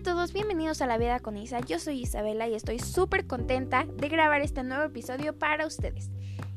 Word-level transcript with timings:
a 0.00 0.02
todos, 0.02 0.32
bienvenidos 0.32 0.80
a 0.80 0.86
La 0.86 0.96
Vida 0.96 1.20
con 1.20 1.36
Isa. 1.36 1.60
Yo 1.60 1.78
soy 1.78 2.00
Isabela 2.00 2.48
y 2.48 2.54
estoy 2.54 2.78
súper 2.78 3.26
contenta 3.26 3.84
de 3.98 4.08
grabar 4.08 4.40
este 4.40 4.62
nuevo 4.62 4.84
episodio 4.84 5.38
para 5.38 5.66
ustedes. 5.66 6.10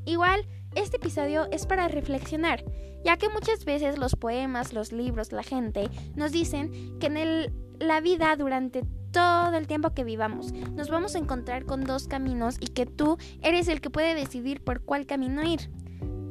Igual, 0.05 0.47
este 0.76 0.96
episodio 0.96 1.51
es 1.51 1.65
para 1.65 1.90
reflexionar, 1.90 2.63
ya 3.03 3.17
que 3.17 3.28
muchas 3.28 3.65
veces 3.65 3.97
los 3.97 4.15
poemas, 4.15 4.71
los 4.71 4.94
libros, 4.94 5.33
la 5.33 5.44
gente 5.44 5.90
nos 6.15 6.31
dicen 6.31 6.97
que 6.99 7.08
en 7.08 7.53
la 7.79 7.99
vida 7.99 8.33
durante 8.37 8.83
todo 9.12 9.57
el 9.57 9.67
tiempo 9.67 9.94
que 9.94 10.05
vivamos 10.05 10.53
nos 10.53 10.89
vamos 10.89 11.15
a 11.15 11.19
encontrar 11.19 11.65
con 11.65 11.83
dos 11.83 12.07
caminos 12.07 12.55
y 12.62 12.67
que 12.67 12.85
tú 12.85 13.17
eres 13.41 13.67
el 13.67 13.81
que 13.81 13.89
puede 13.89 14.15
decidir 14.15 14.63
por 14.63 14.85
cuál 14.85 15.05
camino 15.05 15.44
ir. 15.44 15.69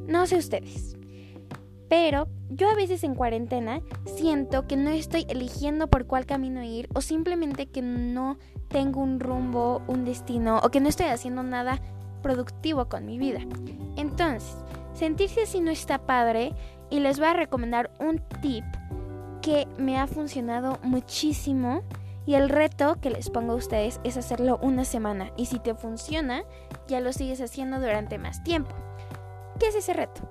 No 0.06 0.26
sé 0.26 0.38
ustedes. 0.38 0.96
Pero 1.90 2.26
yo 2.54 2.70
a 2.70 2.74
veces 2.74 3.04
en 3.04 3.14
cuarentena 3.14 3.80
siento 4.04 4.66
que 4.66 4.76
no 4.76 4.90
estoy 4.90 5.26
eligiendo 5.28 5.88
por 5.88 6.06
cuál 6.06 6.26
camino 6.26 6.62
ir 6.62 6.88
o 6.94 7.00
simplemente 7.00 7.66
que 7.66 7.82
no 7.82 8.38
tengo 8.68 9.00
un 9.00 9.20
rumbo, 9.20 9.82
un 9.86 10.04
destino 10.04 10.60
o 10.62 10.70
que 10.70 10.80
no 10.80 10.88
estoy 10.88 11.06
haciendo 11.06 11.42
nada 11.42 11.80
productivo 12.22 12.88
con 12.88 13.06
mi 13.06 13.18
vida. 13.18 13.40
Entonces, 13.96 14.54
sentirse 14.94 15.42
así 15.42 15.60
no 15.60 15.70
está 15.70 16.06
padre 16.06 16.52
y 16.90 17.00
les 17.00 17.18
voy 17.18 17.28
a 17.28 17.34
recomendar 17.34 17.90
un 17.98 18.20
tip 18.40 18.64
que 19.40 19.66
me 19.78 19.98
ha 19.98 20.06
funcionado 20.06 20.78
muchísimo 20.82 21.82
y 22.24 22.34
el 22.34 22.48
reto 22.48 23.00
que 23.00 23.10
les 23.10 23.30
pongo 23.30 23.52
a 23.52 23.56
ustedes 23.56 24.00
es 24.04 24.16
hacerlo 24.16 24.58
una 24.62 24.84
semana 24.84 25.32
y 25.36 25.46
si 25.46 25.58
te 25.58 25.74
funciona 25.74 26.44
ya 26.86 27.00
lo 27.00 27.12
sigues 27.12 27.40
haciendo 27.40 27.80
durante 27.80 28.18
más 28.18 28.44
tiempo. 28.44 28.74
¿Qué 29.58 29.68
es 29.68 29.74
ese 29.74 29.92
reto? 29.92 30.22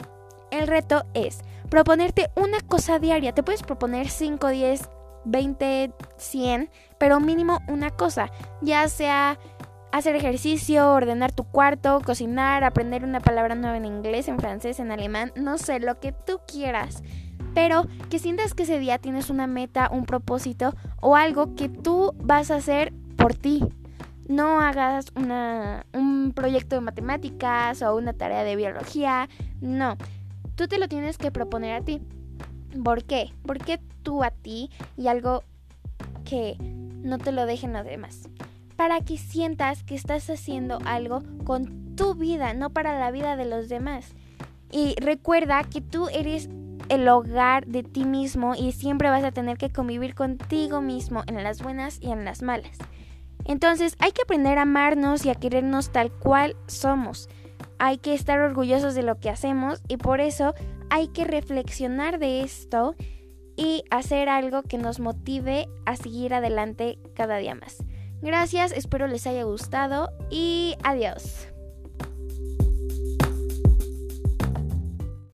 El 0.51 0.67
reto 0.67 1.05
es 1.13 1.41
proponerte 1.71 2.30
una 2.35 2.59
cosa 2.59 2.99
diaria. 2.99 3.34
Te 3.34 3.43
puedes 3.43 3.63
proponer 3.63 4.09
5, 4.09 4.49
10, 4.49 4.90
20, 5.23 5.93
100, 6.18 6.70
pero 6.99 7.21
mínimo 7.21 7.62
una 7.70 7.90
cosa. 7.90 8.29
Ya 8.62 8.87
sea 8.90 9.40
hacer 9.93 10.15
ejercicio, 10.15 10.91
ordenar 10.91 11.32
tu 11.32 11.45
cuarto, 11.45 12.01
cocinar, 12.05 12.65
aprender 12.65 13.05
una 13.05 13.21
palabra 13.21 13.55
nueva 13.55 13.77
en 13.77 13.85
inglés, 13.85 14.27
en 14.27 14.40
francés, 14.40 14.82
en 14.82 14.91
alemán, 14.91 15.32
no 15.35 15.57
sé, 15.57 15.79
lo 15.79 15.98
que 16.01 16.12
tú 16.12 16.41
quieras. 16.45 17.04
Pero 17.54 17.88
que 18.10 18.20
sientas 18.20 18.54
que 18.54 18.63
ese 18.63 18.77
día 18.77 18.98
tienes 18.98 19.29
una 19.29 19.48
meta, 19.48 19.90
un 19.93 20.05
propósito 20.05 20.76
o 20.99 21.15
algo 21.15 21.55
que 21.55 21.70
tú 21.70 22.13
vas 22.17 22.51
a 22.51 22.55
hacer 22.55 22.91
por 23.15 23.34
ti. 23.34 23.63
No 24.27 24.60
hagas 24.60 25.07
una, 25.15 25.85
un 25.93 26.34
proyecto 26.34 26.76
de 26.76 26.82
matemáticas 26.82 27.82
o 27.82 27.95
una 27.95 28.12
tarea 28.12 28.43
de 28.43 28.57
biología. 28.57 29.29
No, 29.62 29.98
Tú 30.62 30.67
te 30.67 30.77
lo 30.77 30.87
tienes 30.87 31.17
que 31.17 31.31
proponer 31.31 31.73
a 31.73 31.81
ti. 31.84 32.04
¿Por 32.84 33.04
qué? 33.04 33.34
Porque 33.48 33.79
tú 34.04 34.23
a 34.23 34.29
ti 34.29 34.70
y 34.95 35.07
algo 35.07 35.43
que 36.23 36.55
no 36.59 37.17
te 37.17 37.31
lo 37.31 37.48
dejen 37.48 37.73
los 37.73 37.84
demás. 37.84 38.29
Para 38.76 39.01
que 39.01 39.17
sientas 39.17 39.82
que 39.82 39.95
estás 39.95 40.29
haciendo 40.29 40.77
algo 40.85 41.23
con 41.45 41.95
tu 41.95 42.13
vida, 42.13 42.54
no 42.54 42.70
para 42.70 42.99
la 42.99 43.09
vida 43.09 43.35
de 43.37 43.45
los 43.45 43.70
demás. 43.70 44.13
Y 44.71 44.93
recuerda 45.01 45.63
que 45.63 45.82
tú 45.82 46.09
eres 46.09 46.48
el 46.89 47.09
hogar 47.09 47.65
de 47.65 47.82
ti 47.82 48.05
mismo 48.05 48.54
y 48.54 48.71
siempre 48.73 49.09
vas 49.09 49.23
a 49.23 49.32
tener 49.32 49.57
que 49.57 49.71
convivir 49.71 50.13
contigo 50.13 50.79
mismo 50.79 51.23
en 51.26 51.43
las 51.43 51.63
buenas 51.63 51.98
y 51.99 52.12
en 52.12 52.23
las 52.23 52.43
malas. 52.43 52.77
Entonces 53.45 53.95
hay 53.98 54.12
que 54.12 54.21
aprender 54.21 54.59
a 54.59 54.62
amarnos 54.62 55.26
y 55.26 55.32
a 55.32 55.35
querernos 55.35 55.91
tal 55.91 56.12
cual 56.12 56.55
somos 56.67 57.29
hay 57.84 57.98
que 57.98 58.13
estar 58.13 58.40
orgullosos 58.40 58.93
de 58.93 59.01
lo 59.01 59.20
que 59.20 59.32
hacemos 59.32 59.82
y 59.87 59.98
por 59.98 60.21
eso 60.21 60.54
hay 60.91 61.07
que 61.07 61.24
reflexionar 61.24 62.20
de 62.20 62.41
esto 62.41 62.93
y 63.57 63.84
hacer 63.90 64.29
algo 64.29 64.62
que 64.62 64.78
nos 64.78 65.00
motive 65.00 65.68
a 65.88 65.96
seguir 65.96 66.35
adelante 66.35 67.00
cada 67.16 67.38
día 67.38 67.56
más. 67.56 67.84
Gracias, 68.22 68.72
espero 68.72 69.07
les 69.07 69.25
haya 69.25 69.45
gustado 69.45 70.11
y 70.29 70.75
adiós. 70.83 71.50